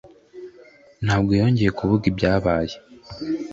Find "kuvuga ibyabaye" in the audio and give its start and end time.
1.79-2.73